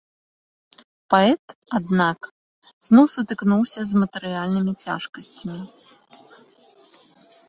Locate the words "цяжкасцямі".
4.87-5.59